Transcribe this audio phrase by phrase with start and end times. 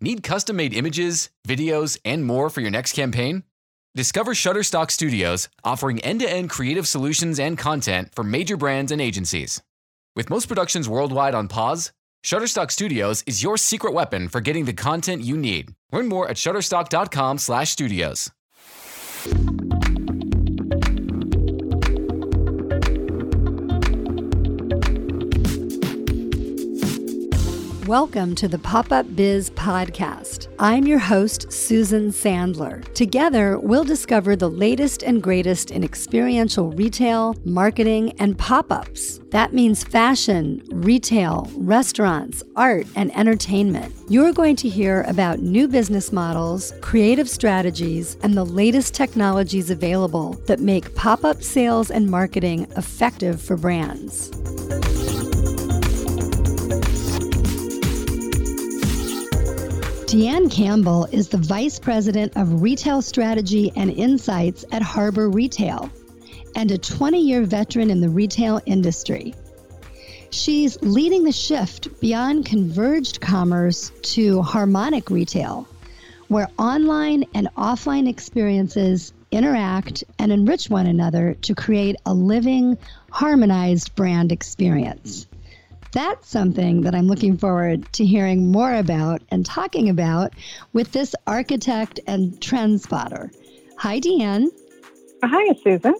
[0.00, 3.42] Need custom made images, videos, and more for your next campaign?
[3.96, 9.00] Discover Shutterstock Studios, offering end to end creative solutions and content for major brands and
[9.00, 9.60] agencies.
[10.14, 11.90] With most productions worldwide on pause,
[12.24, 15.74] Shutterstock Studios is your secret weapon for getting the content you need.
[15.90, 18.30] Learn more at shutterstock.com/studios.
[27.88, 30.54] Welcome to the Pop Up Biz Podcast.
[30.58, 32.84] I'm your host, Susan Sandler.
[32.92, 39.20] Together, we'll discover the latest and greatest in experiential retail, marketing, and pop ups.
[39.30, 43.94] That means fashion, retail, restaurants, art, and entertainment.
[44.10, 50.34] You're going to hear about new business models, creative strategies, and the latest technologies available
[50.46, 54.30] that make pop up sales and marketing effective for brands.
[60.08, 65.90] DeeAnn Campbell is the Vice President of Retail Strategy and Insights at Harbor Retail
[66.56, 69.34] and a 20 year veteran in the retail industry.
[70.30, 75.68] She's leading the shift beyond converged commerce to harmonic retail,
[76.28, 82.78] where online and offline experiences interact and enrich one another to create a living,
[83.10, 85.26] harmonized brand experience.
[85.92, 90.34] That's something that I'm looking forward to hearing more about and talking about
[90.72, 93.30] with this architect and trend spotter.
[93.78, 94.48] Hi, DeeAnn.
[95.22, 95.94] Hi, Susan.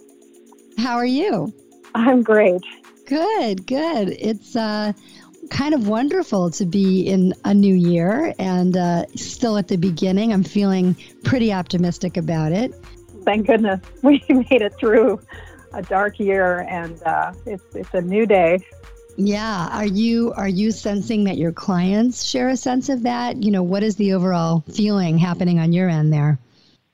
[0.77, 1.53] How are you?
[1.95, 2.61] I'm great.
[3.05, 4.09] Good, good.
[4.09, 4.93] It's uh,
[5.49, 10.31] kind of wonderful to be in a new year and uh, still at the beginning.
[10.31, 12.73] I'm feeling pretty optimistic about it.
[13.25, 15.19] Thank goodness we made it through
[15.73, 18.63] a dark year and uh, it's, it's a new day.
[19.21, 23.43] Yeah, are you are you sensing that your clients share a sense of that?
[23.43, 26.39] You know, what is the overall feeling happening on your end there?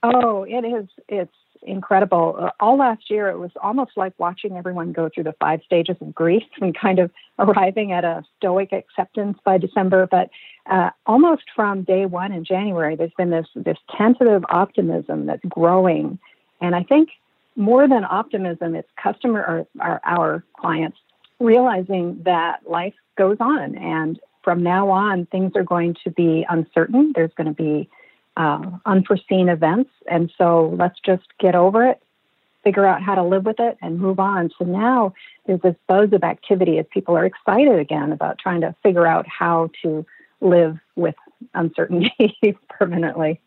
[0.01, 2.35] Oh, it is it's incredible.
[2.39, 5.97] Uh, all last year it was almost like watching everyone go through the five stages
[6.01, 10.31] of grief and kind of arriving at a stoic acceptance by December, but
[10.65, 16.17] uh, almost from day 1 in January there's been this this tentative optimism that's growing
[16.59, 17.09] and I think
[17.55, 20.97] more than optimism, it's customer or, or our clients
[21.39, 23.75] realizing that life goes on.
[23.77, 27.13] And from now on things are going to be uncertain.
[27.15, 27.89] There's going to be
[28.37, 29.91] uh, unforeseen events.
[30.09, 32.01] And so let's just get over it
[32.65, 34.49] figure out how to live with it and move on.
[34.57, 35.13] So now
[35.45, 39.25] there's this buzz of activity as people are excited again about trying to figure out
[39.27, 40.05] how to
[40.41, 41.15] live with
[41.53, 42.33] uncertainty
[42.69, 43.39] permanently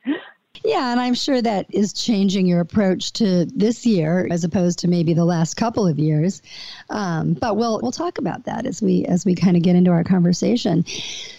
[0.64, 4.88] yeah, and I'm sure that is changing your approach to this year as opposed to
[4.88, 6.42] maybe the last couple of years.
[6.90, 9.90] Um, but we'll we'll talk about that as we as we kind of get into
[9.90, 10.84] our conversation.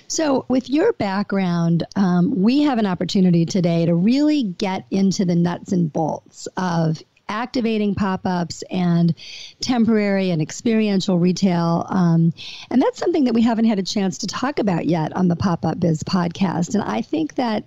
[0.07, 5.35] So, with your background, um, we have an opportunity today to really get into the
[5.35, 9.15] nuts and bolts of activating pop ups and
[9.61, 11.85] temporary and experiential retail.
[11.89, 12.33] Um,
[12.69, 15.35] and that's something that we haven't had a chance to talk about yet on the
[15.35, 16.73] Pop Up Biz podcast.
[16.73, 17.63] And I think that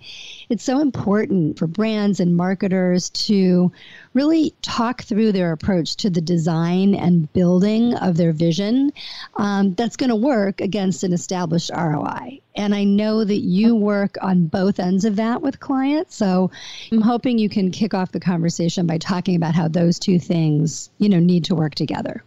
[0.48, 3.72] it's so important for brands and marketers to
[4.14, 8.92] really talk through their approach to the design and building of their vision
[9.36, 12.40] um, that's going to work against an established ROI.
[12.54, 16.14] And I know that you work on both ends of that with clients.
[16.14, 16.50] So
[16.90, 20.90] I'm hoping you can kick off the conversation by talking about how those two things,
[20.98, 22.22] you know, need to work together.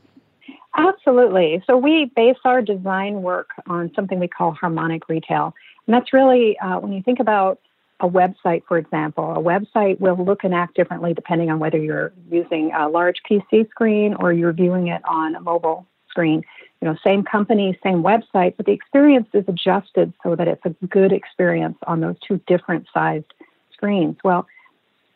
[0.77, 1.63] Absolutely.
[1.67, 5.53] So we base our design work on something we call harmonic retail.
[5.87, 7.59] And that's really, uh, when you think about
[7.99, 12.11] a website, for example, a website will look and act differently depending on whether you're
[12.29, 16.43] using a large PC screen or you're viewing it on a mobile screen.
[16.81, 20.75] You know, same company, same website, but the experience is adjusted so that it's a
[20.87, 23.33] good experience on those two different sized
[23.73, 24.17] screens.
[24.23, 24.45] Well,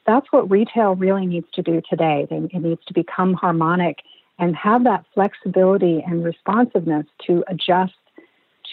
[0.07, 2.27] that's what retail really needs to do today.
[2.31, 3.97] It needs to become harmonic
[4.39, 7.93] and have that flexibility and responsiveness to adjust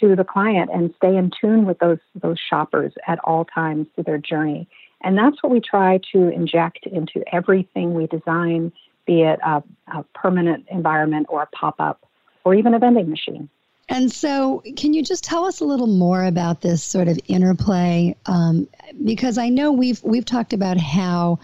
[0.01, 4.05] to the client and stay in tune with those those shoppers at all times through
[4.05, 4.69] their journey.
[5.03, 8.73] And that's what we try to inject into everything we design,
[9.07, 9.63] be it a,
[9.95, 12.07] a permanent environment or a pop up
[12.45, 13.49] or even a vending machine.
[13.89, 18.17] And so, can you just tell us a little more about this sort of interplay?
[18.27, 18.69] Um,
[19.05, 21.39] because I know we've we've talked about how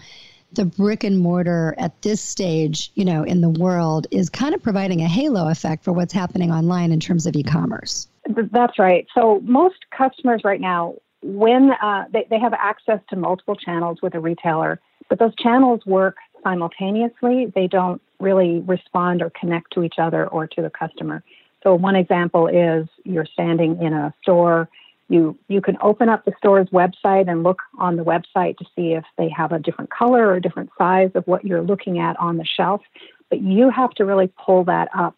[0.51, 4.61] the brick and mortar at this stage, you know, in the world is kind of
[4.61, 8.07] providing a halo effect for what's happening online in terms of e-commerce.
[8.27, 9.07] That's right.
[9.13, 14.13] So most customers right now, when uh, they, they have access to multiple channels with
[14.15, 14.79] a retailer,
[15.09, 17.51] but those channels work simultaneously.
[17.53, 21.23] They don't really respond or connect to each other or to the customer.
[21.63, 24.69] So one example is you're standing in a store,
[25.09, 28.93] You, you can open up the store's website and look on the website to see
[28.93, 32.17] if they have a different color or a different size of what you're looking at
[32.19, 32.81] on the shelf.
[33.29, 35.15] But you have to really pull that up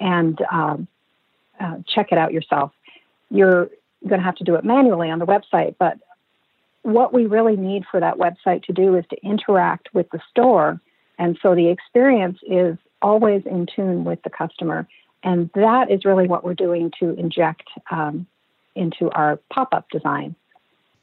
[0.00, 0.88] and um,
[1.60, 2.72] uh, check it out yourself.
[3.30, 3.70] You're
[4.06, 5.98] going to have to do it manually on the website, but
[6.82, 10.80] what we really need for that website to do is to interact with the store.
[11.18, 14.86] And so the experience is always in tune with the customer.
[15.22, 18.26] And that is really what we're doing to inject um,
[18.74, 20.34] into our pop up design.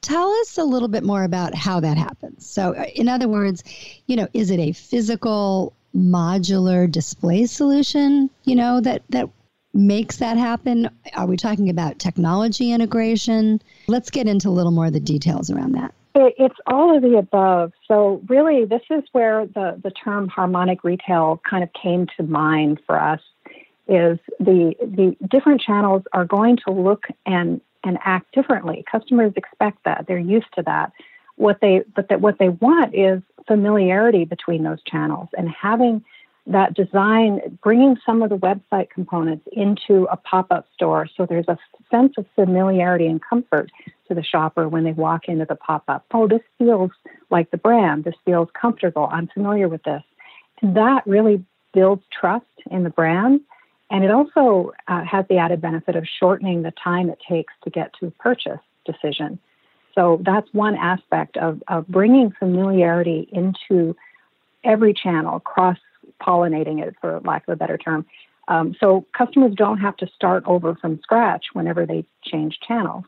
[0.02, 2.46] Tell us a little bit more about how that happens.
[2.48, 3.64] So, uh, in other words,
[4.06, 9.30] you know, is it a physical modular display solution, you know, that that
[9.76, 10.90] makes that happen?
[11.14, 13.62] Are we talking about technology integration?
[13.88, 15.94] Let's get into a little more of the details around that.
[16.16, 17.74] It's all of the above.
[17.90, 22.80] So, really, this is where the, the term harmonic retail kind of came to mind
[22.86, 23.20] for us.
[23.88, 28.84] Is the the different channels are going to look and and act differently.
[28.90, 30.92] Customers expect that; they're used to that.
[31.36, 36.04] What they but that what they want is familiarity between those channels and having
[36.48, 41.48] that design, bringing some of the website components into a pop up store so there's
[41.48, 41.58] a
[41.90, 43.72] sense of familiarity and comfort
[44.08, 46.06] to the shopper when they walk into the pop up.
[46.14, 46.92] Oh, this feels
[47.32, 48.04] like the brand.
[48.04, 49.10] This feels comfortable.
[49.12, 50.04] I'm familiar with this.
[50.62, 51.44] And that really
[51.74, 53.42] builds trust in the brand.
[53.90, 57.70] And it also uh, has the added benefit of shortening the time it takes to
[57.70, 59.40] get to a purchase decision.
[59.96, 63.96] So that's one aspect of, of bringing familiarity into
[64.64, 65.78] every channel, cross
[66.22, 68.06] pollinating it, for lack of a better term.
[68.48, 73.06] Um, so customers don't have to start over from scratch whenever they change channels.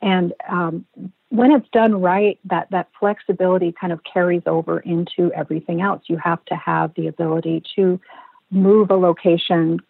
[0.00, 0.86] And um,
[1.30, 6.02] when it's done right, that, that flexibility kind of carries over into everything else.
[6.06, 8.00] You have to have the ability to
[8.50, 9.80] move a location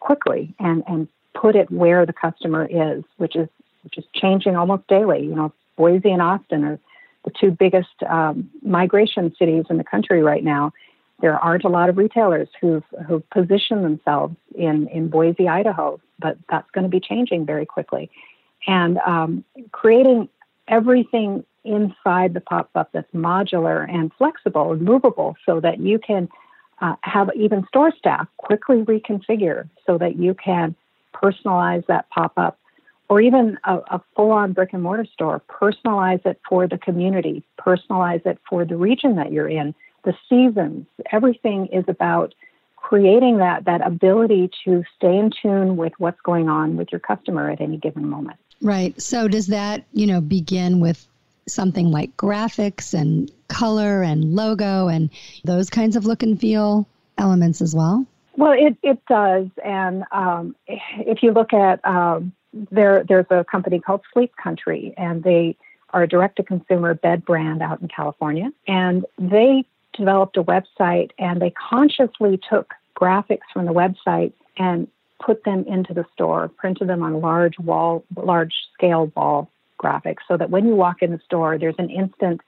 [0.00, 3.48] quickly and, and put it where the customer is, which is
[3.82, 5.22] which is changing almost daily.
[5.22, 6.78] You know, Boise and Austin are
[7.24, 10.72] the two biggest um, migration cities in the country right now
[11.20, 16.36] there aren't a lot of retailers who've, who've positioned themselves in, in Boise, Idaho, but
[16.50, 18.10] that's going to be changing very quickly.
[18.66, 20.28] And um, creating
[20.68, 26.28] everything inside the pop up that's modular and flexible and movable so that you can
[26.80, 30.74] uh, have even store staff quickly reconfigure so that you can
[31.14, 32.58] personalize that pop up
[33.08, 37.44] or even a, a full on brick and mortar store, personalize it for the community,
[37.58, 39.74] personalize it for the region that you're in
[40.06, 42.34] the seasons, everything is about
[42.76, 47.50] creating that that ability to stay in tune with what's going on with your customer
[47.50, 48.38] at any given moment.
[48.62, 48.98] Right.
[49.02, 51.06] So does that, you know, begin with
[51.48, 55.10] something like graphics and color and logo and
[55.44, 56.88] those kinds of look and feel
[57.18, 58.06] elements as well?
[58.36, 59.48] Well, it, it does.
[59.64, 62.32] And um, if you look at um,
[62.70, 65.56] there, there's a company called Sleep Country, and they
[65.90, 68.50] are a direct to consumer bed brand out in California.
[68.66, 69.64] And they
[69.96, 74.88] developed a website and they consciously took graphics from the website and
[75.24, 79.50] put them into the store, printed them on large wall, large scale wall
[79.82, 82.40] graphics so that when you walk in the store, there's an instant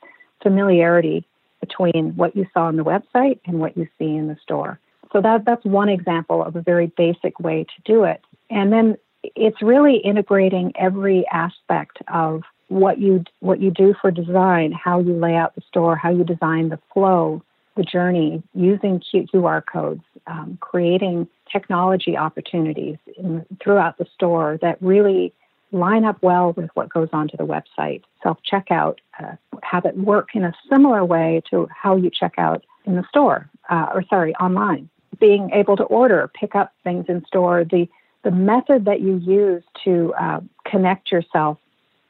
[0.42, 1.24] familiarity
[1.60, 4.78] between what you saw on the website and what you see in the store.
[5.12, 8.22] So that, that's one example of a very basic way to do it.
[8.50, 14.72] And then it's really integrating every aspect of what you what you do for design,
[14.72, 17.42] how you lay out the store, how you design the flow,
[17.76, 25.32] the journey, using QR codes, um, creating technology opportunities in, throughout the store that really
[25.72, 28.02] line up well with what goes onto the website.
[28.22, 32.64] Self checkout, uh, have it work in a similar way to how you check out
[32.84, 34.88] in the store, uh, or sorry, online.
[35.18, 37.88] Being able to order, pick up things in store, the
[38.24, 41.58] the method that you use to uh, connect yourself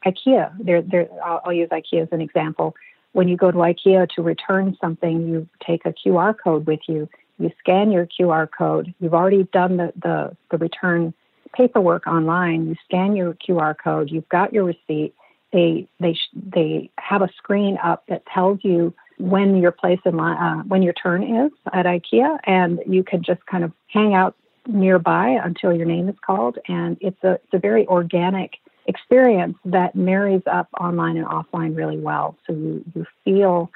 [0.05, 0.51] IKEA.
[0.59, 1.07] There, there.
[1.23, 2.75] I'll, I'll, use IKEA as an example.
[3.13, 7.09] When you go to IKEA to return something, you take a QR code with you.
[7.37, 8.93] You scan your QR code.
[8.99, 11.13] You've already done the, the, the return
[11.53, 12.67] paperwork online.
[12.67, 14.09] You scan your QR code.
[14.11, 15.13] You've got your receipt.
[15.51, 20.37] They they they have a screen up that tells you when your place in line,
[20.37, 24.35] uh, when your turn is at IKEA, and you can just kind of hang out
[24.67, 26.59] nearby until your name is called.
[26.67, 28.57] And it's a it's a very organic
[28.87, 32.35] experience that marries up online and offline really well.
[32.47, 33.69] So you, you feel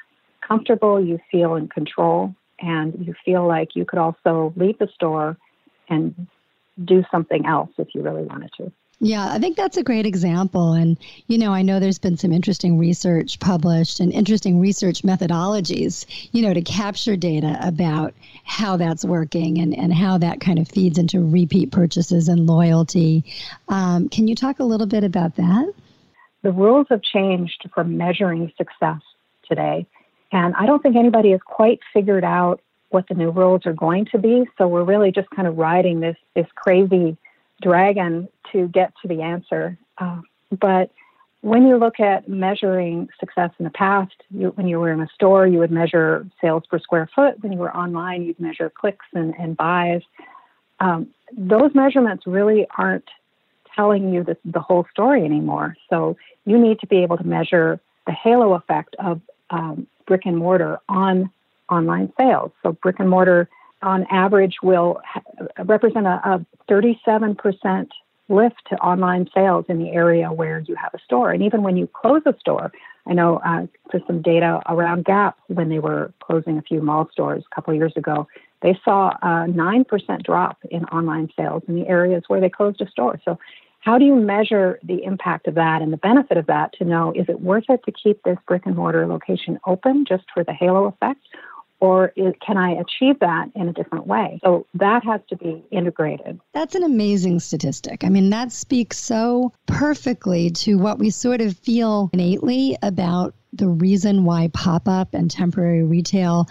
[0.46, 5.36] comfortable, you feel in control, and you feel like you could also leave the store
[5.88, 6.26] and
[6.84, 8.72] do something else if you really wanted to.
[9.00, 10.72] Yeah, I think that's a great example.
[10.72, 10.96] And,
[11.26, 16.42] you know, I know there's been some interesting research published and interesting research methodologies, you
[16.42, 20.98] know, to capture data about how that's working and, and how that kind of feeds
[20.98, 23.24] into repeat purchases and loyalty.
[23.68, 25.74] Um, can you talk a little bit about that?
[26.44, 29.00] the rules have changed for measuring success
[29.48, 29.86] today.
[30.30, 32.60] And I don't think anybody has quite figured out
[32.90, 34.44] what the new rules are going to be.
[34.58, 37.16] So we're really just kind of riding this, this crazy
[37.62, 39.78] dragon to get to the answer.
[39.98, 40.20] Uh,
[40.60, 40.90] but
[41.40, 45.08] when you look at measuring success in the past, you, when you were in a
[45.14, 47.42] store, you would measure sales per square foot.
[47.42, 50.00] When you were online, you'd measure clicks and, and buys.
[50.80, 53.08] Um, those measurements really aren't
[53.76, 55.76] telling you the, the whole story anymore.
[55.90, 59.20] So you need to be able to measure the halo effect of
[59.50, 61.30] um, brick and mortar on
[61.70, 62.52] online sales.
[62.62, 63.48] So brick and mortar,
[63.84, 65.00] on average, will
[65.64, 67.88] represent a, a 37%
[68.28, 71.30] lift to online sales in the area where you have a store.
[71.30, 72.72] And even when you close a store,
[73.06, 77.08] I know uh, for some data around Gap when they were closing a few mall
[77.12, 78.26] stores a couple of years ago,
[78.62, 82.88] they saw a 9% drop in online sales in the areas where they closed a
[82.88, 83.20] store.
[83.24, 83.38] So
[83.80, 87.12] how do you measure the impact of that and the benefit of that to know
[87.14, 90.54] is it worth it to keep this brick and mortar location open just for the
[90.54, 91.20] halo effect?
[91.84, 94.40] Or is, can I achieve that in a different way?
[94.42, 96.40] So that has to be integrated.
[96.54, 98.04] That's an amazing statistic.
[98.04, 103.68] I mean, that speaks so perfectly to what we sort of feel innately about the
[103.68, 106.48] reason why pop up and temporary retail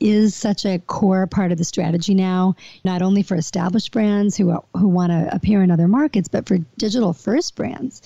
[0.00, 4.58] is such a core part of the strategy now, not only for established brands who
[4.74, 8.00] who want to appear in other markets, but for digital first brands.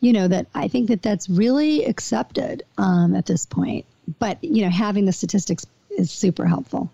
[0.00, 3.86] You know that I think that that's really accepted um, at this point.
[4.18, 5.64] But you know, having the statistics
[5.98, 6.90] is super helpful.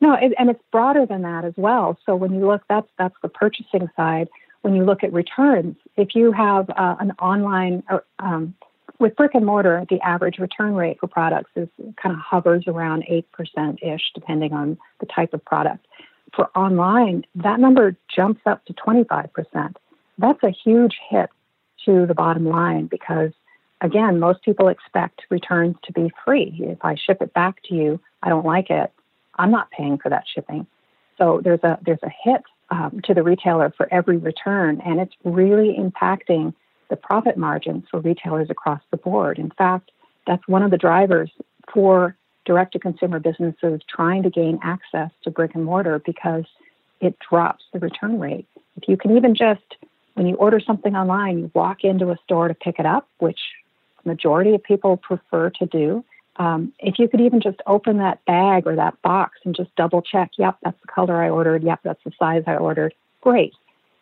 [0.00, 1.98] No, it, and it's broader than that as well.
[2.04, 4.28] So when you look, that's that's the purchasing side.
[4.62, 7.82] When you look at returns, if you have uh, an online
[8.18, 8.54] um,
[8.98, 11.68] with brick and mortar, the average return rate for products is
[12.02, 13.24] kind of hovers around 8%
[13.82, 15.86] ish, depending on the type of product.
[16.34, 19.74] For online, that number jumps up to 25%.
[20.18, 21.30] That's a huge hit
[21.84, 23.32] to the bottom line because,
[23.80, 26.56] again, most people expect returns to be free.
[26.60, 28.92] If I ship it back to you, I don't like it,
[29.36, 30.66] I'm not paying for that shipping.
[31.18, 35.14] So there's a there's a hit um, to the retailer for every return, and it's
[35.24, 36.54] really impacting
[36.88, 39.38] the profit margins for retailers across the board.
[39.38, 39.90] In fact,
[40.26, 41.30] that's one of the drivers
[41.72, 46.44] for direct to consumer businesses trying to gain access to brick and mortar because
[47.00, 48.46] it drops the return rate.
[48.76, 49.76] If you can even just,
[50.14, 53.40] when you order something online, you walk into a store to pick it up, which
[54.06, 56.04] majority of people prefer to do.
[56.36, 60.02] Um, if you could even just open that bag or that box and just double
[60.02, 63.54] check, yep, that's the color I ordered, yep, that's the size I ordered, great.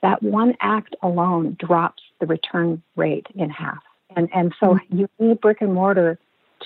[0.03, 3.83] That one act alone drops the return rate in half.
[4.17, 4.99] And, and so mm-hmm.
[4.99, 6.19] you need brick and mortar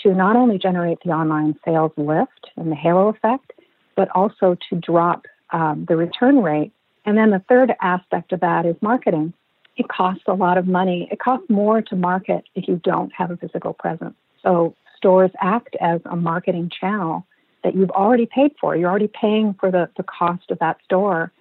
[0.03, 3.53] to not only generate the online sales lift and the halo effect,
[3.95, 6.73] but also to drop um, the return rate.
[7.05, 9.33] And then the third aspect of that is marketing.
[9.79, 11.09] It costs a lot of money.
[11.11, 14.17] It costs more to market if you don't have a physical presence.
[14.43, 17.25] So stores act as a marketing channel
[17.63, 18.77] that you've already paid for.
[18.77, 21.33] You're already paying for the, the cost of that store.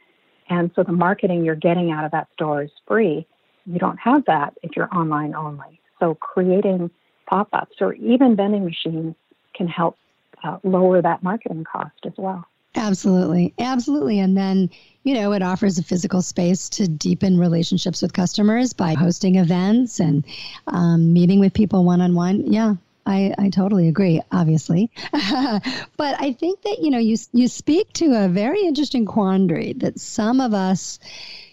[0.49, 3.25] And so the marketing you're getting out of that store is free.
[3.65, 5.81] You don't have that if you're online only.
[5.99, 6.91] So creating
[7.27, 9.15] pop ups or even vending machines
[9.55, 9.97] can help
[10.43, 12.45] uh, lower that marketing cost as well.
[12.77, 13.53] Absolutely.
[13.57, 14.19] Absolutely.
[14.19, 14.69] And then,
[15.03, 19.99] you know, it offers a physical space to deepen relationships with customers by hosting events
[19.99, 20.23] and
[20.67, 22.51] um, meeting with people one on one.
[22.51, 22.75] Yeah.
[23.05, 24.91] I, I totally agree, obviously.
[25.11, 29.99] but I think that, you know, you, you speak to a very interesting quandary that
[29.99, 30.99] some of us,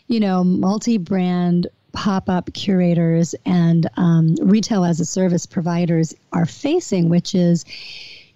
[0.08, 6.44] you know, multi brand pop up curators and um, retail as a service providers are
[6.44, 7.64] facing, which is,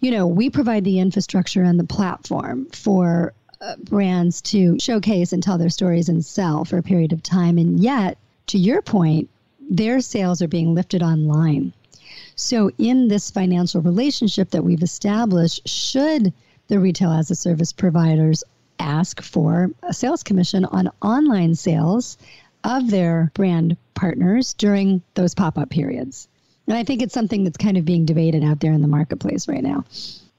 [0.01, 5.43] you know, we provide the infrastructure and the platform for uh, brands to showcase and
[5.43, 7.59] tell their stories and sell for a period of time.
[7.59, 8.17] And yet,
[8.49, 9.29] to your point,
[9.69, 11.73] their sales are being lifted online.
[12.37, 16.33] So, in this financial relationship that we've established, should
[16.69, 18.45] the retail as a service providers
[18.79, 22.17] ask for a sales commission on online sales
[22.63, 26.29] of their brand partners during those pop up periods.
[26.69, 29.49] And I think it's something that's kind of being debated out there in the marketplace
[29.49, 29.85] right now.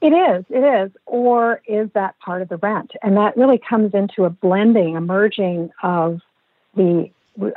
[0.00, 0.92] It is, it is.
[1.06, 2.92] Or is that part of the rent?
[3.02, 6.20] And that really comes into a blending, a merging of
[6.74, 7.10] the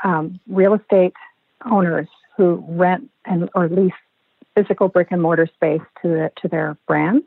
[0.03, 1.13] um, real estate
[1.65, 3.93] owners who rent and or lease
[4.55, 7.25] physical brick and mortar space to the, to their brands.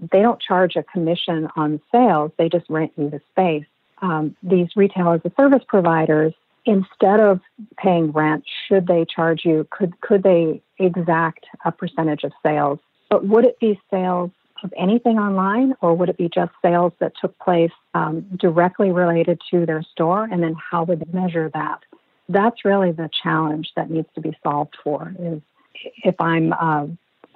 [0.00, 3.66] They don't charge a commission on sales; they just rent you the space.
[4.00, 6.34] Um, these retail as a service providers
[6.68, 7.40] instead of
[7.78, 9.66] paying rent, should they charge you?
[9.70, 12.78] Could could they exact a percentage of sales?
[13.10, 14.30] But would it be sales
[14.62, 19.40] of anything online, or would it be just sales that took place um, directly related
[19.50, 20.24] to their store?
[20.24, 21.80] And then how would they measure that?
[22.28, 25.14] That's really the challenge that needs to be solved for.
[25.18, 25.40] Is
[26.04, 26.86] if I'm uh,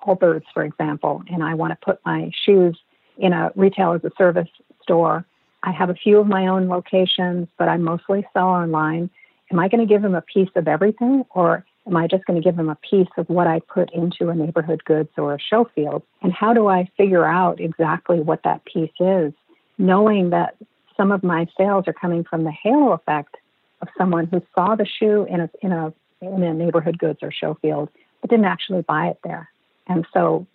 [0.06, 2.78] Allbirds, for example, and I want to put my shoes
[3.16, 4.48] in a retail as a service
[4.82, 5.24] store,
[5.62, 9.08] I have a few of my own locations, but I mostly sell online.
[9.52, 12.40] Am I going to give them a piece of everything, or am I just going
[12.40, 15.38] to give them a piece of what I put into a neighborhood goods or a
[15.38, 16.02] show field?
[16.22, 19.32] And how do I figure out exactly what that piece is,
[19.76, 20.56] knowing that
[20.96, 23.36] some of my sales are coming from the halo effect
[23.82, 25.92] of someone who saw the shoe in a in a
[26.22, 27.90] in a neighborhood goods or show field,
[28.20, 29.50] but didn't actually buy it there.
[29.88, 30.46] And so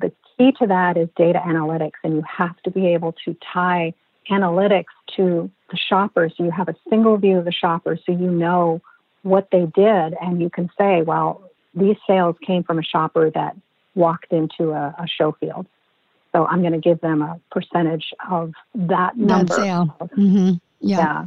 [0.00, 3.92] the key to that is data analytics, and you have to be able to tie
[4.30, 4.84] analytics
[5.16, 8.80] to the shopper so you have a single view of the shopper so you know
[9.26, 13.56] what they did and you can say, well, these sales came from a shopper that
[13.94, 15.66] walked into a, a show field.
[16.32, 19.56] So I'm going to give them a percentage of that number.
[19.56, 19.96] That sale.
[20.00, 20.52] Mm-hmm.
[20.80, 20.98] Yeah.
[20.98, 21.26] yeah.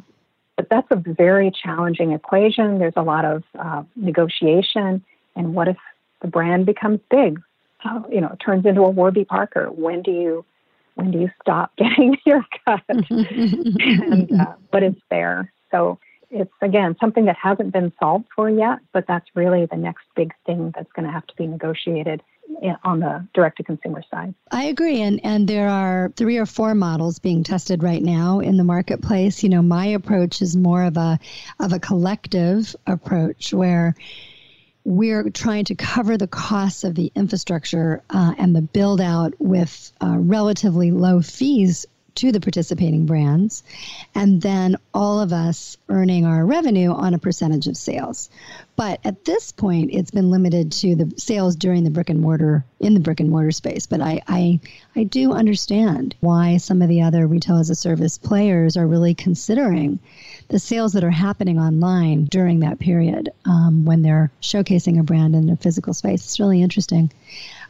[0.56, 2.80] But that's a very challenging equation.
[2.80, 5.04] There's a lot of uh, negotiation.
[5.36, 5.78] And what if
[6.22, 7.42] the brand becomes big?
[7.84, 9.68] Uh, you know, it turns into a Warby Parker.
[9.72, 10.46] When do you
[11.00, 12.82] when do you stop getting your cut?
[12.90, 15.52] and uh, what is fair?
[15.72, 20.06] So it's again something that hasn't been solved for yet, but that's really the next
[20.16, 22.22] big thing that's going to have to be negotiated
[22.84, 24.34] on the direct to consumer side.
[24.52, 28.58] I agree and and there are three or four models being tested right now in
[28.58, 29.44] the marketplace.
[29.44, 31.20] You know, my approach is more of a
[31.60, 33.96] of a collective approach where
[34.86, 39.92] we're trying to cover the costs of the infrastructure uh, and the build out with
[40.02, 41.86] uh, relatively low fees
[42.20, 43.64] to the participating brands,
[44.14, 48.30] and then all of us earning our revenue on a percentage of sales.
[48.76, 52.66] But at this point, it's been limited to the sales during the brick and mortar
[52.80, 53.88] in the brick and mortar space.
[53.88, 54.60] But I, I,
[54.96, 59.14] I do understand why some of the other retail as a service players are really
[59.14, 60.00] considering
[60.50, 65.36] the sales that are happening online during that period um, when they're showcasing a brand
[65.36, 66.26] in a physical space.
[66.26, 67.12] It's really interesting.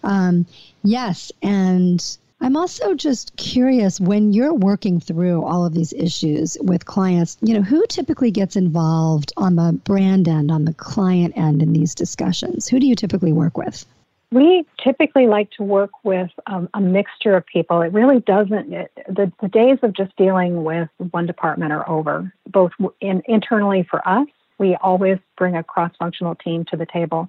[0.03, 0.47] Um,
[0.83, 2.03] yes, and
[2.41, 7.53] I'm also just curious when you're working through all of these issues with clients, you
[7.53, 11.93] know, who typically gets involved on the brand end, on the client end in these
[11.93, 12.67] discussions?
[12.67, 13.85] Who do you typically work with?
[14.31, 17.81] We typically like to work with um, a mixture of people.
[17.81, 22.31] It really doesn't, it, the, the days of just dealing with one department are over,
[22.47, 24.27] both in, internally for us.
[24.59, 27.27] We always bring a cross functional team to the table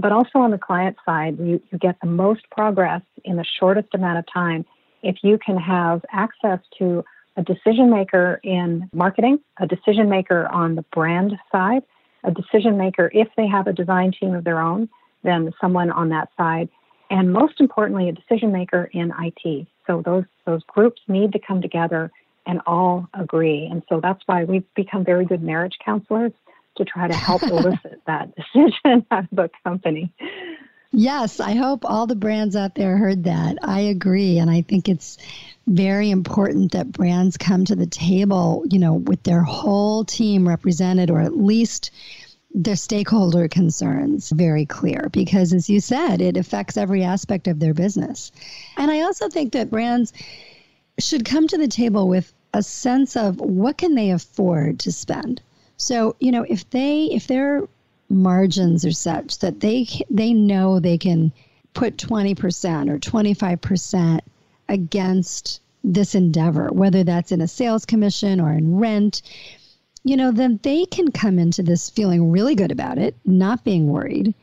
[0.00, 3.88] but also on the client side, you, you get the most progress in the shortest
[3.94, 4.64] amount of time
[5.02, 7.04] if you can have access to
[7.36, 11.82] a decision maker in marketing, a decision maker on the brand side,
[12.24, 14.88] a decision maker if they have a design team of their own,
[15.22, 16.68] then someone on that side,
[17.10, 19.66] and most importantly, a decision maker in IT.
[19.86, 22.10] So those those groups need to come together
[22.46, 23.66] and all agree.
[23.70, 26.32] And so that's why we've become very good marriage counselors
[26.76, 30.12] to try to help elicit that decision out of a company.
[30.92, 33.58] Yes, I hope all the brands out there heard that.
[33.62, 34.38] I agree.
[34.38, 35.18] And I think it's
[35.68, 41.10] very important that brands come to the table, you know, with their whole team represented
[41.10, 41.92] or at least
[42.52, 47.72] their stakeholder concerns very clear because as you said it affects every aspect of their
[47.72, 48.32] business
[48.76, 50.12] and i also think that brands
[50.98, 55.40] should come to the table with a sense of what can they afford to spend
[55.80, 57.66] so, you know, if they if their
[58.10, 61.32] margins are such that they they know they can
[61.72, 64.20] put 20% or 25%
[64.68, 69.22] against this endeavor, whether that's in a sales commission or in rent,
[70.04, 73.86] you know, then they can come into this feeling really good about it, not being
[73.86, 74.34] worried.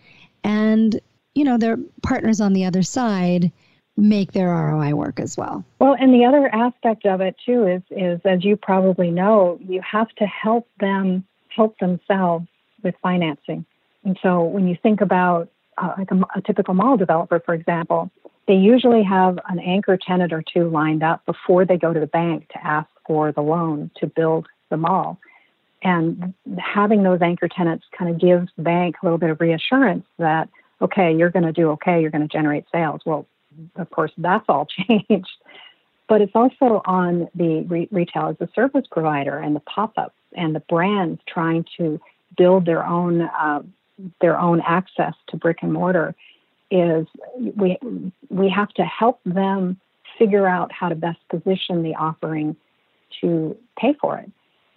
[0.43, 0.99] And,
[1.35, 3.51] you know, their partners on the other side
[3.97, 5.65] make their ROI work as well.
[5.79, 9.81] Well, and the other aspect of it too is is as you probably know, you
[9.81, 12.47] have to help them help themselves
[12.83, 13.65] with financing.
[14.03, 18.11] And so when you think about uh, like a, a typical mall developer, for example,
[18.47, 22.07] they usually have an anchor tenant or two lined up before they go to the
[22.07, 25.19] bank to ask for the loan to build the mall.
[25.83, 30.05] And having those anchor tenants kind of gives the bank a little bit of reassurance
[30.17, 30.49] that,
[30.81, 33.01] okay, you're going to do okay, you're going to generate sales.
[33.05, 33.27] Well,
[33.75, 35.29] of course, that's all changed.
[36.07, 40.15] But it's also on the re- retail as a service provider and the pop ups
[40.35, 41.99] and the brands trying to
[42.37, 43.61] build their own uh,
[44.21, 46.15] their own access to brick and mortar.
[46.71, 47.07] Is
[47.55, 47.77] we
[48.29, 49.79] we have to help them
[50.17, 52.55] figure out how to best position the offering
[53.21, 54.31] to pay for it.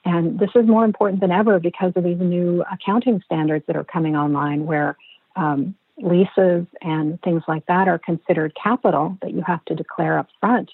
[0.04, 3.84] And this is more important than ever because of these new accounting standards that are
[3.84, 4.96] coming online, where
[5.36, 10.28] um, leases and things like that are considered capital that you have to declare up
[10.40, 10.70] front.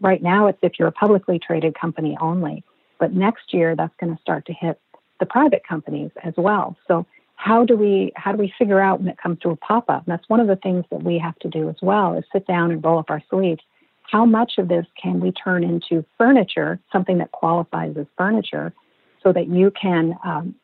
[0.00, 2.64] Right now, it's if you're a publicly traded company only,
[2.98, 4.80] but next year that's going to start to hit
[5.18, 6.76] the private companies as well.
[6.88, 10.06] So, how do we how do we figure out when it comes to a pop-up?
[10.06, 12.46] And that's one of the things that we have to do as well is sit
[12.46, 13.62] down and roll up our sleeves.
[14.02, 18.74] How much of this can we turn into furniture, something that qualifies as furniture,
[19.22, 20.54] so that you can um,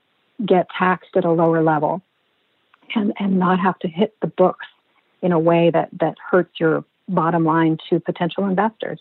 [0.45, 2.03] get taxed at a lower level
[2.95, 4.67] and, and not have to hit the books
[5.23, 9.01] in a way that, that hurts your bottom line to potential investors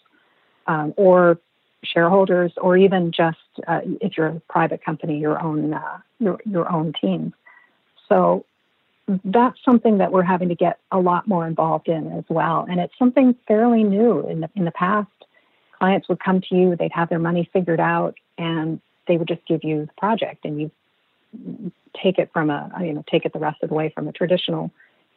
[0.67, 1.39] um, or
[1.83, 6.71] shareholders, or even just uh, if you're a private company, your own uh, your your
[6.71, 7.33] own teams.
[8.09, 8.45] So
[9.23, 12.79] that's something that we're having to get a lot more involved in as well, and
[12.79, 14.27] it's something fairly new.
[14.27, 15.11] In the in the past,
[15.77, 19.45] clients would come to you, they'd have their money figured out, and they would just
[19.45, 20.71] give you the project, and you
[22.01, 24.11] take it from a you know take it the rest of the way from a
[24.11, 24.71] traditional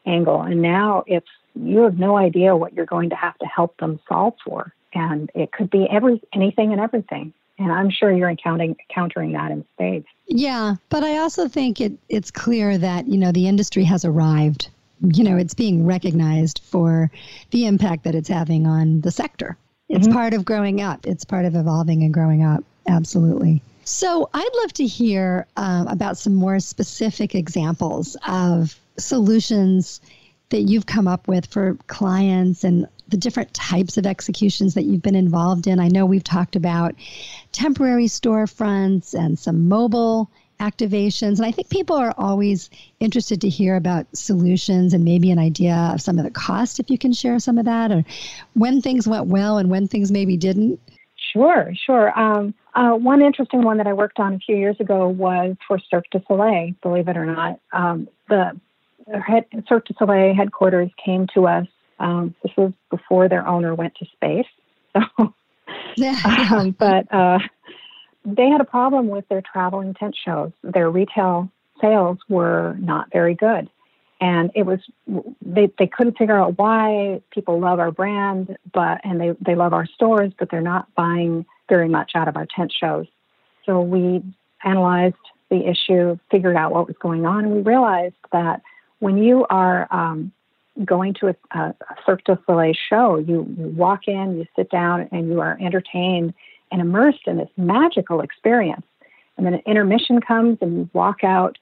[0.07, 0.41] angle.
[0.43, 4.01] And now it's you have no idea what you're going to have to help them
[4.09, 7.33] solve for, and it could be every anything and everything.
[7.59, 10.07] And I'm sure you're encountering encountering that in spades.
[10.27, 14.71] Yeah, but I also think it it's clear that you know the industry has arrived.
[15.01, 17.11] You know, it's being recognized for
[17.51, 19.57] the impact that it's having on the sector.
[19.89, 20.17] It's mm-hmm.
[20.17, 21.07] part of growing up.
[21.07, 22.65] It's part of evolving and growing up.
[22.89, 23.63] Absolutely.
[23.89, 30.03] So I'd love to hear um, about some more specific examples of solutions
[30.51, 35.01] that you've come up with for clients and the different types of executions that you've
[35.01, 35.81] been involved in.
[35.81, 36.97] I know we've talked about
[37.53, 41.39] temporary storefronts and some mobile activations.
[41.39, 42.69] And I think people are always
[43.01, 46.91] interested to hear about solutions and maybe an idea of some of the cost, if
[46.91, 48.05] you can share some of that, or
[48.53, 50.79] when things went well and when things maybe didn't.
[51.39, 52.19] Sure, sure.
[52.19, 55.79] Um, uh, one interesting one that I worked on a few years ago was for
[55.79, 57.61] Cirque du Soleil, believe it or not.
[57.73, 58.61] Um, the
[59.25, 61.67] head, Cirque du Soleil headquarters came to us.
[62.01, 64.47] Um, this was before their owner went to space.
[65.99, 67.39] So, um, but uh,
[68.25, 70.51] they had a problem with their traveling tent shows.
[70.63, 73.69] Their retail sales were not very good.
[74.21, 74.81] And it was
[75.43, 79.73] they, they couldn't figure out why people love our brand, but and they, they love
[79.73, 83.07] our stores, but they're not buying very much out of our tent shows.
[83.65, 84.23] So we
[84.65, 85.15] analyzed
[85.51, 88.61] the issue, figured out what was going on, and we realized that
[88.99, 90.33] when you are um,
[90.85, 95.09] going to a, a, Cirque du Soleil show, you, you walk in, you sit down,
[95.13, 96.35] and you are entertained
[96.71, 98.85] and immersed in this magical experience.
[99.37, 101.59] And then an intermission comes, and you walk out,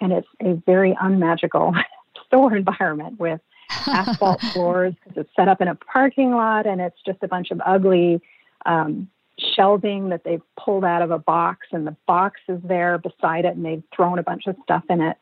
[0.00, 1.74] and it's a very unmagical
[2.28, 3.40] store environment with
[3.86, 7.50] asphalt floors because it's set up in a parking lot, and it's just a bunch
[7.50, 8.20] of ugly
[8.66, 13.44] um, shelving that they've pulled out of a box, and the box is there beside
[13.44, 15.16] it, and they've thrown a bunch of stuff in it.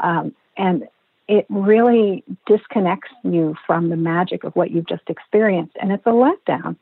[0.00, 0.88] Um, and
[1.28, 6.10] it really disconnects you from the magic of what you've just experienced, and it's a
[6.10, 6.76] letdown.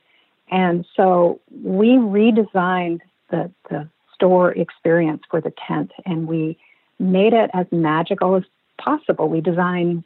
[0.50, 6.58] And so we redesigned the, the store experience for the tent, and we
[6.98, 8.42] made it as magical as
[8.82, 9.28] possible.
[9.28, 10.04] We designed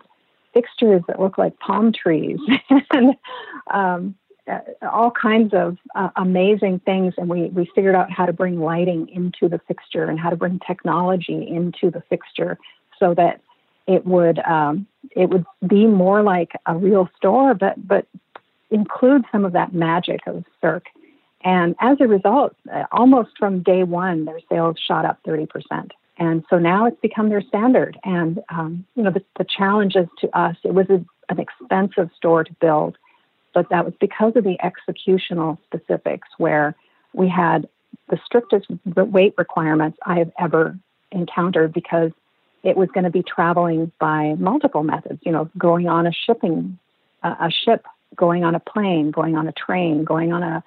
[0.53, 2.39] fixtures that look like palm trees
[2.91, 3.15] and
[3.71, 4.15] um,
[4.49, 4.61] uh,
[4.91, 7.15] all kinds of uh, amazing things.
[7.19, 10.37] And we, we figured out how to bring lighting into the fixture and how to
[10.37, 12.59] bring technology into the fixture
[12.99, 13.41] so that
[13.87, 18.07] it would um, it would be more like a real store, but but
[18.71, 20.89] include some of that magic of Cirque.
[21.45, 25.91] And as a result, uh, almost from day one, their sales shot up 30%.
[26.19, 27.99] And so now it's become their standard.
[28.05, 32.45] And, um, you know, the, the challenges to us, it was a, an expensive store
[32.45, 32.97] to build,
[33.55, 36.75] but that was because of the executional specifics where
[37.13, 37.69] we had
[38.09, 40.79] the strictest weight requirements I have ever
[41.13, 42.13] encountered because
[42.63, 46.79] it was going to be traveling by multiple methods, you know, going on a shipping,
[47.23, 50.65] uh, a ship, going on a plane, going on a train, going on a,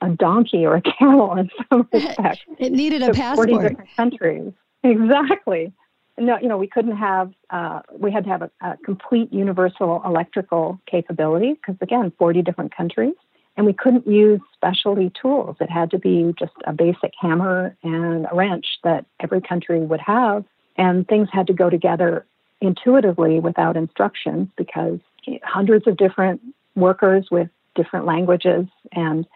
[0.00, 2.40] a donkey or a camel in some respects.
[2.58, 3.50] it needed a passport.
[3.50, 4.52] 40 different countries.
[4.82, 5.72] Exactly.
[6.18, 10.02] No, you know, we couldn't have, uh, we had to have a, a complete universal
[10.04, 13.14] electrical capability because, again, 40 different countries.
[13.56, 15.56] And we couldn't use specialty tools.
[15.60, 20.00] It had to be just a basic hammer and a wrench that every country would
[20.00, 20.44] have
[20.76, 22.24] and things had to go together
[22.60, 25.00] intuitively without instructions because
[25.42, 26.40] hundreds of different
[26.74, 29.26] workers with different languages and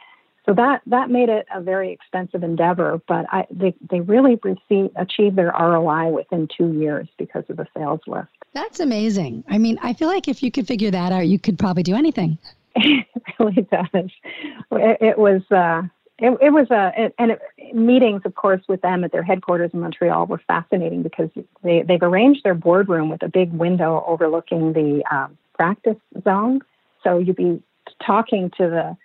[0.47, 4.95] so that that made it a very expensive endeavor but I, they, they really received,
[4.97, 8.29] achieved their roi within two years because of the sales lift.
[8.53, 9.45] That's amazing.
[9.49, 11.95] I mean i feel like if you could figure that out you could probably do
[11.95, 12.39] anything.
[13.29, 14.11] It really does.
[14.73, 15.83] It, it was uh,
[16.19, 19.71] it, it was a it, and it, meetings, of course, with them at their headquarters
[19.75, 21.29] in Montreal were fascinating because
[21.63, 26.61] they they've arranged their boardroom with a big window overlooking the um, practice zone.
[27.03, 27.63] So you'd be
[28.05, 28.97] talking to the,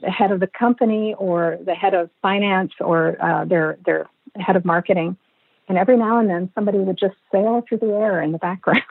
[0.00, 4.56] the head of the company or the head of finance or uh, their their head
[4.56, 5.16] of marketing,
[5.68, 8.82] and every now and then somebody would just sail through the air in the background.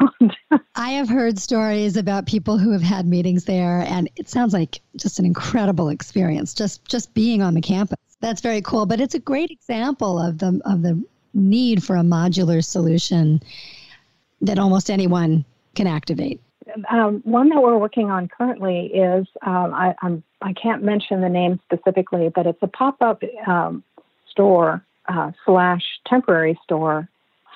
[0.76, 4.82] I have heard stories about people who have had meetings there, and it sounds like
[4.96, 6.54] just an incredible experience.
[6.54, 8.86] Just just being on the campus, that's very cool.
[8.86, 13.42] But it's a great example of the of the need for a modular solution
[14.42, 16.42] that almost anyone can activate.
[16.89, 21.29] Um, one that we're working on currently is um, I, I'm, I can't mention the
[21.29, 23.84] name specifically, but it's a pop up um,
[24.29, 27.08] store uh, slash temporary store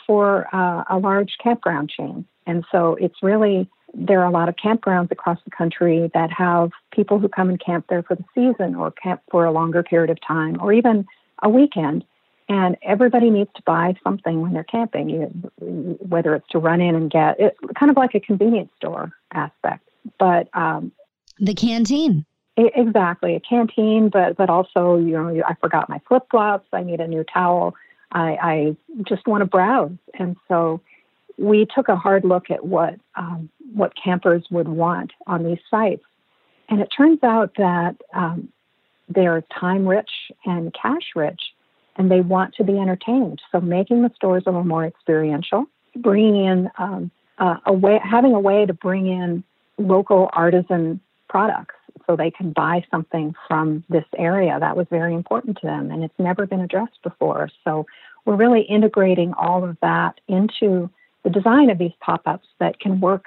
[0.06, 2.26] for uh, a large campground chain.
[2.46, 6.72] And so it's really, there are a lot of campgrounds across the country that have
[6.92, 10.10] people who come and camp there for the season or camp for a longer period
[10.10, 11.06] of time or even
[11.44, 12.06] a weekend.
[12.48, 15.26] And everybody needs to buy something when they're camping, you,
[15.60, 19.84] whether it's to run in and get it, kind of like a convenience store aspect.
[20.18, 20.94] But um,
[21.40, 22.26] the canteen.
[22.58, 26.68] Exactly, a canteen, but but also you know I forgot my flip flops.
[26.74, 27.76] I need a new towel.
[28.12, 30.82] I, I just want to browse, and so
[31.38, 36.04] we took a hard look at what um, what campers would want on these sites,
[36.68, 38.50] and it turns out that um,
[39.08, 40.10] they're time rich
[40.44, 41.42] and cash rich,
[41.96, 43.40] and they want to be entertained.
[43.52, 45.66] So making the stores a little more experiential,
[45.96, 49.44] bringing in um, uh, a way, having a way to bring in
[49.78, 51.76] local artisan products
[52.08, 54.58] so they can buy something from this area.
[54.60, 57.50] That was very important to them, and it's never been addressed before.
[57.64, 57.86] So
[58.26, 60.90] we're really integrating all of that into
[61.24, 63.26] the design of these pop ups that can work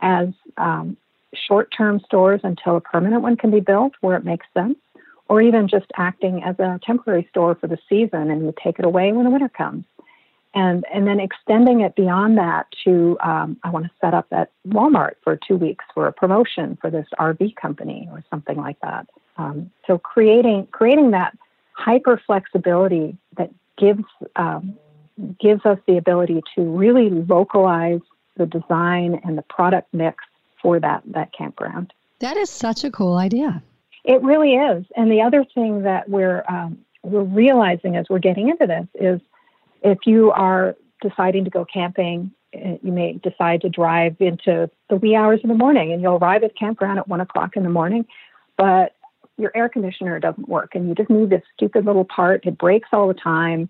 [0.00, 0.96] as um,
[1.34, 4.78] short term stores until a permanent one can be built where it makes sense,
[5.28, 8.84] or even just acting as a temporary store for the season and you take it
[8.84, 9.84] away when the winter comes
[10.58, 14.50] and and then extending it beyond that to um, I want to set up at
[14.66, 19.08] Walmart for two weeks for a promotion for this RV company or something like that.
[19.36, 21.38] Um, so creating creating that
[21.72, 24.02] hyper flexibility that gives
[24.34, 24.76] um,
[25.40, 28.00] gives us the ability to really localize
[28.36, 30.24] the design and the product mix
[30.60, 31.92] for that that campground.
[32.18, 33.62] That is such a cool idea.
[34.02, 34.84] It really is.
[34.96, 39.20] And the other thing that we're um, we're realizing as we're getting into this is
[39.82, 44.96] if you are deciding to go camping, eh, you may decide to drive into the
[44.96, 47.70] wee hours of the morning and you'll arrive at campground at one o'clock in the
[47.70, 48.06] morning,
[48.56, 48.94] but
[49.36, 52.44] your air conditioner doesn't work and you just need this stupid little part.
[52.44, 53.68] It breaks all the time.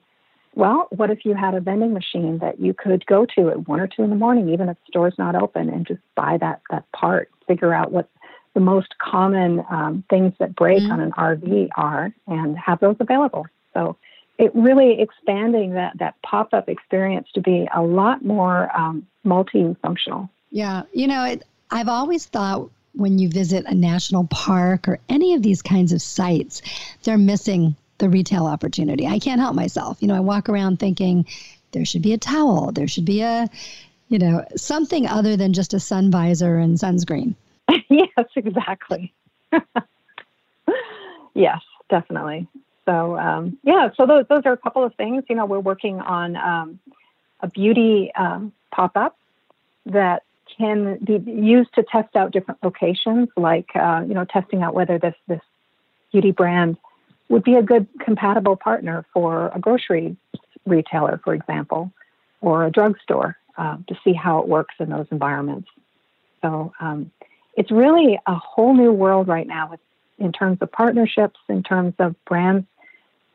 [0.54, 3.80] Well, what if you had a vending machine that you could go to at one
[3.80, 6.62] or two in the morning, even if the store's not open, and just buy that
[6.70, 8.08] that part, figure out what
[8.54, 10.90] the most common um, things that break mm-hmm.
[10.90, 13.46] on an RV are, and have those available.
[13.72, 13.96] So
[14.38, 20.28] it really expanding that that pop up experience to be a lot more um, multifunctional.
[20.50, 25.34] Yeah, you know, it, I've always thought when you visit a national park or any
[25.34, 26.62] of these kinds of sites,
[27.02, 29.06] they're missing the retail opportunity.
[29.06, 29.98] I can't help myself.
[30.00, 31.26] You know, I walk around thinking
[31.72, 33.48] there should be a towel, there should be a,
[34.08, 37.34] you know, something other than just a sun visor and sunscreen.
[37.88, 39.12] yes, exactly.
[41.34, 42.46] yes, definitely.
[42.88, 45.24] So um, yeah, so those those are a couple of things.
[45.28, 46.78] You know, we're working on um,
[47.40, 49.14] a beauty um, pop up
[49.84, 50.22] that
[50.56, 54.98] can be used to test out different locations, like uh, you know, testing out whether
[54.98, 55.42] this this
[56.12, 56.78] beauty brand
[57.28, 60.16] would be a good compatible partner for a grocery
[60.64, 61.92] retailer, for example,
[62.40, 65.68] or a drugstore uh, to see how it works in those environments.
[66.40, 67.10] So um,
[67.54, 69.80] it's really a whole new world right now with
[70.18, 72.66] in terms of partnerships, in terms of brands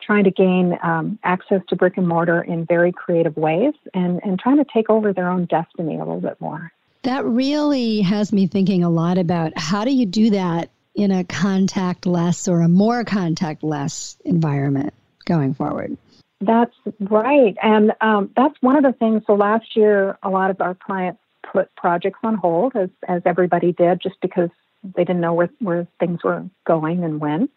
[0.06, 4.40] trying to gain um, access to brick and mortar in very creative ways and, and
[4.40, 6.72] trying to take over their own destiny a little bit more.
[7.04, 11.24] That really has me thinking a lot about how do you do that in a
[11.24, 14.94] contact less or a more contact less environment
[15.26, 15.98] going forward?
[16.40, 17.56] That's right.
[17.62, 19.24] And um, that's one of the things.
[19.28, 21.20] So last year, a lot of our clients
[21.52, 24.50] put projects on hold, as, as everybody did, just because
[24.84, 27.50] they didn't know where, where things were going and when.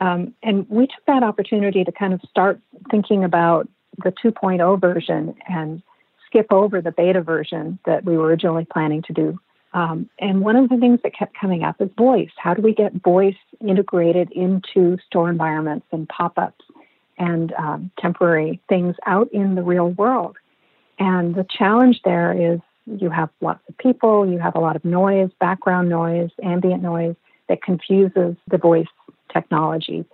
[0.00, 2.60] Um, and we took that opportunity to kind of start
[2.90, 3.68] thinking about
[4.02, 5.82] the 2.0 version and
[6.26, 9.38] skip over the beta version that we were originally planning to do.
[9.72, 12.30] Um, and one of the things that kept coming up is voice.
[12.36, 16.64] How do we get voice integrated into store environments and pop ups
[17.18, 20.36] and um, temporary things out in the real world?
[20.98, 24.84] And the challenge there is you have lots of people, you have a lot of
[24.84, 27.14] noise, background noise, ambient noise
[27.48, 28.86] that confuses the voice
[29.32, 30.04] technology.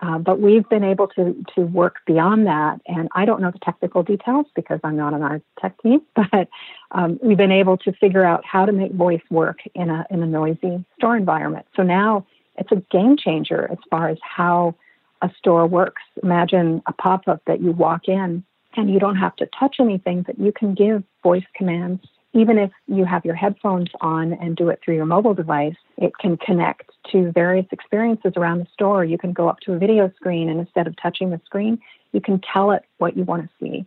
[0.00, 3.58] Uh, but we've been able to to work beyond that, and I don't know the
[3.60, 6.02] technical details because I'm not on our tech team.
[6.14, 6.48] But
[6.90, 10.22] um, we've been able to figure out how to make voice work in a in
[10.22, 11.66] a noisy store environment.
[11.74, 12.26] So now
[12.58, 14.74] it's a game changer as far as how
[15.22, 16.02] a store works.
[16.22, 18.44] Imagine a pop up that you walk in
[18.76, 22.02] and you don't have to touch anything, but you can give voice commands.
[22.34, 26.12] Even if you have your headphones on and do it through your mobile device, it
[26.18, 29.04] can connect to various experiences around the store.
[29.04, 31.78] You can go up to a video screen and instead of touching the screen,
[32.12, 33.84] you can tell it what you want to see.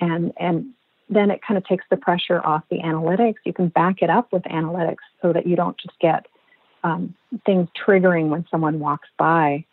[0.00, 0.70] And, and
[1.08, 3.36] then it kind of takes the pressure off the analytics.
[3.44, 6.26] You can back it up with analytics so that you don't just get
[6.84, 9.64] um, things triggering when someone walks by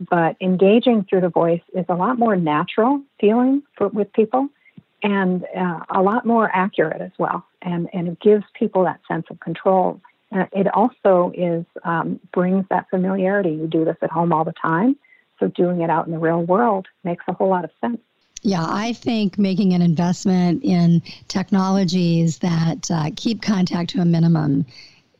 [0.00, 4.48] but engaging through the voice is a lot more natural feeling for, with people
[5.02, 7.44] and uh, a lot more accurate as well.
[7.62, 10.00] And, and it gives people that sense of control.
[10.30, 13.50] Uh, it also is um, brings that familiarity.
[13.50, 14.96] You do this at home all the time,
[15.40, 17.98] so doing it out in the real world makes a whole lot of sense.
[18.42, 24.64] Yeah, I think making an investment in technologies that uh, keep contact to a minimum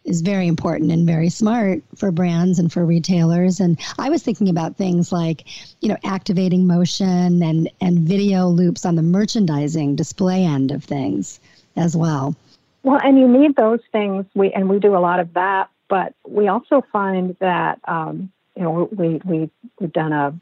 [0.05, 3.61] is very important and very smart for brands and for retailers.
[3.61, 5.45] And I was thinking about things like,
[5.81, 11.41] you know, activating motion and, and video loops on the merchandising display end of things
[11.77, 12.37] as well.
[12.83, 14.25] Well, and you need those things.
[14.35, 18.63] We and we do a lot of that, but we also find that um, you
[18.63, 20.35] know we we we've done a,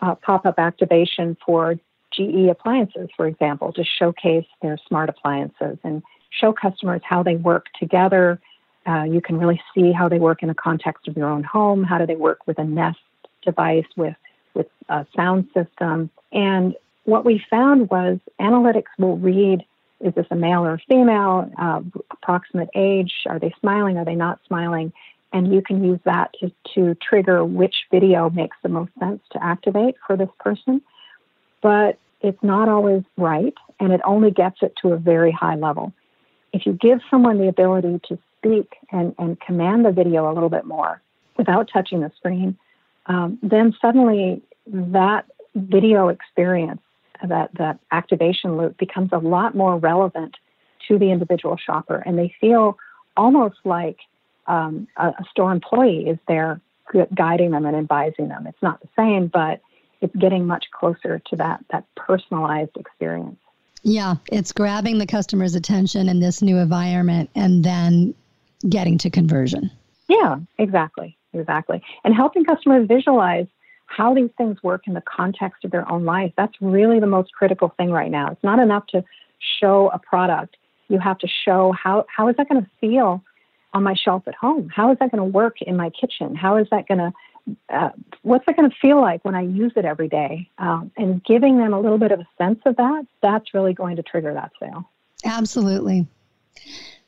[0.00, 1.74] a pop up activation for
[2.12, 7.66] GE appliances, for example, to showcase their smart appliances and show customers how they work
[7.78, 8.40] together
[8.86, 11.84] uh, you can really see how they work in the context of your own home.
[11.84, 12.98] How do they work with a Nest
[13.42, 14.16] device with
[14.54, 16.10] with a sound system?
[16.32, 16.74] And
[17.04, 19.64] what we found was analytics will read:
[20.00, 21.50] is this a male or a female?
[21.58, 23.12] Uh, approximate age?
[23.26, 23.98] Are they smiling?
[23.98, 24.92] Are they not smiling?
[25.32, 29.44] And you can use that to, to trigger which video makes the most sense to
[29.44, 30.82] activate for this person.
[31.62, 35.92] But it's not always right, and it only gets it to a very high level.
[36.52, 40.48] If you give someone the ability to speak and, and command the video a little
[40.48, 41.00] bit more
[41.36, 42.58] without touching the screen,
[43.06, 46.82] um, then suddenly that video experience,
[47.26, 50.36] that, that activation loop becomes a lot more relevant
[50.88, 52.02] to the individual shopper.
[52.04, 52.78] And they feel
[53.16, 53.98] almost like
[54.46, 56.60] um, a, a store employee is there
[57.14, 58.46] guiding them and advising them.
[58.46, 59.60] It's not the same, but
[60.00, 63.38] it's getting much closer to that, that personalized experience.
[63.82, 68.14] Yeah, it's grabbing the customer's attention in this new environment and then
[68.68, 69.70] getting to conversion.
[70.08, 71.16] Yeah, exactly.
[71.32, 71.82] Exactly.
[72.04, 73.46] And helping customers visualize
[73.90, 76.32] how these things work in the context of their own life.
[76.36, 78.30] That's really the most critical thing right now.
[78.30, 79.04] It's not enough to
[79.60, 80.56] show a product.
[80.88, 83.22] You have to show how, how is that going to feel
[83.72, 84.68] on my shelf at home?
[84.74, 86.34] How is that going to work in my kitchen?
[86.34, 87.12] How is that going to
[87.70, 87.88] uh,
[88.22, 90.48] what's it going to feel like when I use it every day?
[90.58, 93.96] Um, and giving them a little bit of a sense of that, that's really going
[93.96, 94.88] to trigger that sale.
[95.24, 96.06] Absolutely.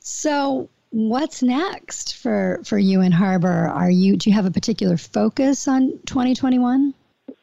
[0.01, 3.69] So, what's next for for you in Harbor?
[3.69, 6.95] Are you do you have a particular focus on 2021?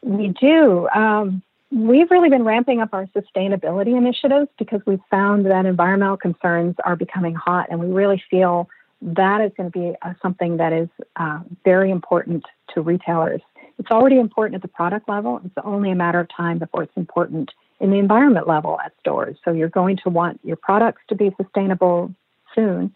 [0.02, 0.88] We do.
[0.88, 6.76] Um, we've really been ramping up our sustainability initiatives because we've found that environmental concerns
[6.84, 8.68] are becoming hot, and we really feel
[9.02, 13.40] that is going to be uh, something that is uh, very important to retailers.
[13.78, 15.40] It's already important at the product level.
[15.44, 19.38] It's only a matter of time before it's important in the environment level at stores.
[19.42, 22.14] So you're going to want your products to be sustainable
[22.54, 22.92] soon.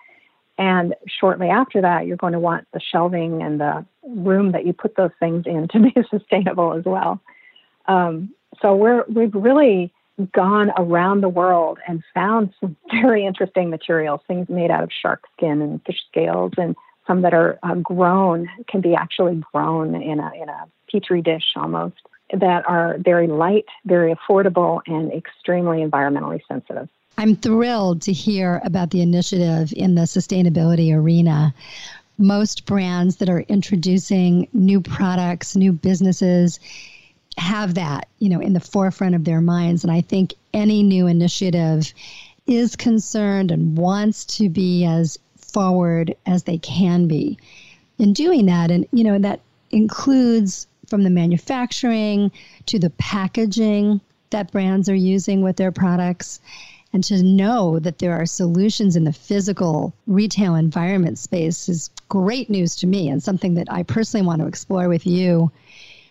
[0.56, 4.72] And shortly after that, you're going to want the shelving and the room that you
[4.72, 7.20] put those things in to be sustainable as well.
[7.86, 9.92] Um, so we're we've really
[10.32, 15.24] gone around the world and found some very interesting materials, things made out of shark
[15.36, 20.20] skin and fish scales, and some that are uh, grown can be actually grown in
[20.20, 21.96] a in a petri dish almost
[22.32, 26.88] that are very light, very affordable, and extremely environmentally sensitive.
[27.16, 31.54] I'm thrilled to hear about the initiative in the sustainability arena.
[32.18, 36.58] Most brands that are introducing new products, new businesses,
[37.36, 39.84] have that, you know, in the forefront of their minds.
[39.84, 41.92] And I think any new initiative
[42.46, 47.38] is concerned and wants to be as forward as they can be
[47.98, 48.70] in doing that.
[48.70, 52.30] And, you know, that includes from the manufacturing
[52.66, 54.00] to the packaging
[54.30, 56.40] that brands are using with their products
[56.94, 62.48] and to know that there are solutions in the physical retail environment space is great
[62.48, 65.50] news to me and something that I personally want to explore with you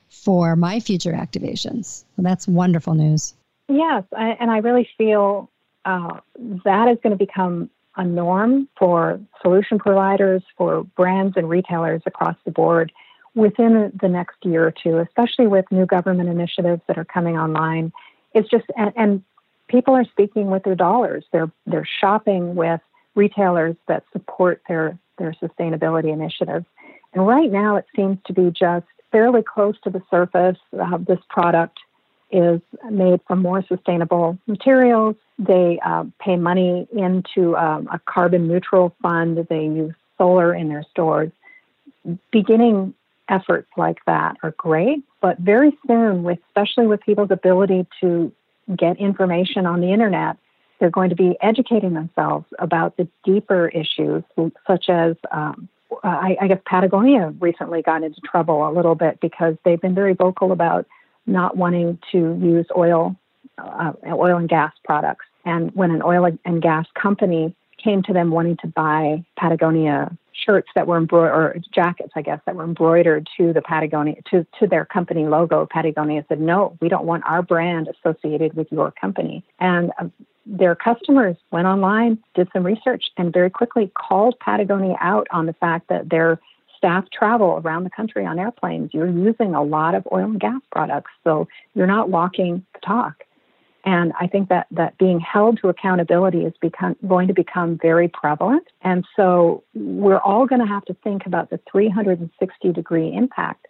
[0.10, 2.04] for my future activations.
[2.18, 3.34] That's wonderful news.
[3.70, 5.50] Yes, I, and I really feel
[5.86, 6.20] uh,
[6.66, 12.36] that is going to become a norm for solution providers, for brands and retailers across
[12.44, 12.92] the board
[13.36, 17.94] within the next year or two, especially with new government initiatives that are coming online.
[18.34, 19.24] It's just, and, and
[19.68, 21.26] people are speaking with their dollars.
[21.32, 22.82] They're they're shopping with
[23.16, 26.66] retailers that support their their sustainability initiatives.
[27.14, 30.58] And right now, it seems to be just fairly close to the surface.
[30.78, 31.80] Uh, this product
[32.32, 32.60] is
[32.90, 35.16] made from more sustainable materials.
[35.38, 39.38] They uh, pay money into um, a carbon neutral fund.
[39.50, 41.32] They use solar in their stores.
[42.32, 42.96] Beginning
[43.30, 48.32] efforts like that are great, but very soon, with, especially with people's ability to
[48.76, 50.38] get information on the internet,
[50.80, 54.24] they're going to be educating themselves about the deeper issues,
[54.68, 55.70] such as um,
[56.04, 60.14] I, I guess Patagonia recently got into trouble a little bit because they've been very
[60.14, 60.86] vocal about
[61.26, 63.16] not wanting to use oil,
[63.58, 65.26] uh, oil and gas products.
[65.46, 70.70] And when an oil and gas company came to them wanting to buy Patagonia shirts
[70.76, 74.68] that were embroidered, or jackets, I guess, that were embroidered to the Patagonia, to, to
[74.68, 79.44] their company logo, Patagonia said, no, we don't want our brand associated with your company.
[79.60, 80.08] And uh,
[80.46, 85.54] their customers went online, did some research, and very quickly called Patagonia out on the
[85.54, 86.40] fact that their
[86.78, 88.94] staff travel around the country on airplanes.
[88.94, 93.24] You're using a lot of oil and gas products, so you're not walking the talk.
[93.86, 98.08] And I think that, that being held to accountability is become, going to become very
[98.08, 98.66] prevalent.
[98.82, 103.68] And so we're all going to have to think about the 360 degree impact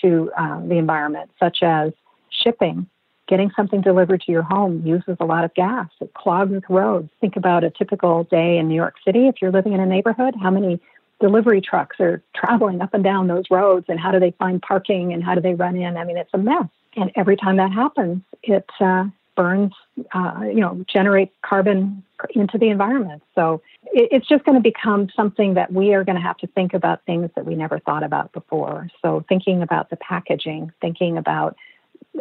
[0.00, 1.92] to uh, the environment, such as
[2.30, 2.86] shipping.
[3.26, 5.88] Getting something delivered to your home uses a lot of gas.
[6.00, 7.08] It clogs roads.
[7.20, 9.28] Think about a typical day in New York City.
[9.28, 10.80] If you're living in a neighborhood, how many
[11.20, 15.12] delivery trucks are traveling up and down those roads and how do they find parking
[15.12, 15.96] and how do they run in?
[15.96, 16.68] I mean, it's a mess.
[16.96, 19.04] And every time that happens, it uh,
[19.36, 19.72] burns,
[20.12, 22.02] uh, you know, generates carbon
[22.34, 23.22] into the environment.
[23.34, 26.46] So it, it's just going to become something that we are going to have to
[26.48, 28.88] think about things that we never thought about before.
[29.02, 31.56] So thinking about the packaging, thinking about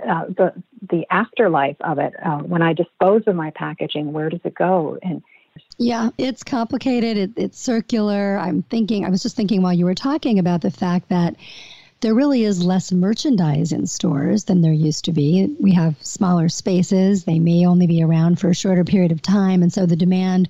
[0.02, 0.54] uh, the
[0.90, 2.14] the afterlife of it.
[2.24, 4.98] Uh, when I dispose of my packaging, where does it go?
[5.04, 5.22] And
[5.78, 7.18] yeah, it's complicated.
[7.18, 8.38] It, it's circular.
[8.38, 9.06] I'm thinking.
[9.06, 11.36] I was just thinking while you were talking about the fact that
[12.04, 15.56] there really is less merchandise in stores than there used to be.
[15.58, 19.64] We have smaller spaces, they may only be around for a shorter period of time.
[19.64, 20.50] And so the demand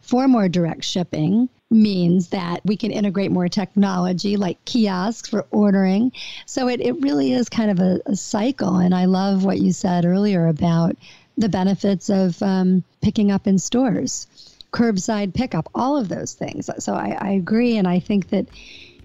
[0.00, 6.10] for more direct shipping means that we can integrate more technology like kiosks for ordering.
[6.46, 8.76] So it, it really is kind of a, a cycle.
[8.76, 10.96] And I love what you said earlier about
[11.36, 14.26] the benefits of um, picking up in stores,
[14.72, 16.70] curbside pickup, all of those things.
[16.78, 17.76] So I, I agree.
[17.76, 18.46] And I think that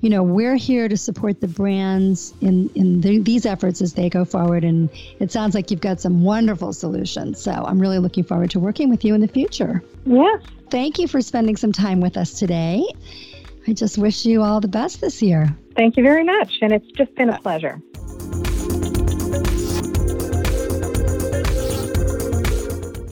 [0.02, 4.10] you know, we're here to support the brands in, in the, these efforts as they
[4.10, 4.64] go forward.
[4.64, 4.89] And
[5.20, 7.41] it sounds like you've got some wonderful solutions.
[7.41, 9.84] So I'm really looking forward to working with you in the future.
[10.06, 10.41] Yes.
[10.70, 12.84] Thank you for spending some time with us today.
[13.68, 15.56] I just wish you all the best this year.
[15.76, 16.58] Thank you very much.
[16.62, 17.82] And it's just been a uh, pleasure.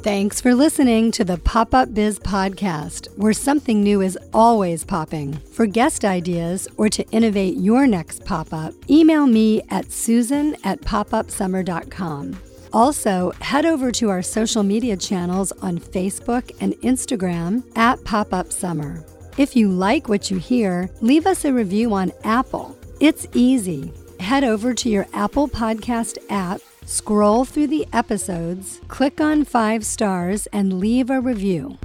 [0.03, 5.33] Thanks for listening to the Pop Up Biz Podcast, where something new is always popping.
[5.51, 10.79] For guest ideas or to innovate your next pop up, email me at susan at
[10.81, 12.37] popupsummer.com.
[12.71, 18.53] Also, head over to our social media channels on Facebook and Instagram at Pop Up
[18.53, 19.03] Summer.
[19.37, 22.77] If you like what you hear, leave us a review on Apple.
[22.99, 23.91] It's easy.
[24.19, 30.47] Head over to your Apple Podcast app Scroll through the episodes, click on five stars,
[30.53, 31.77] and leave a review.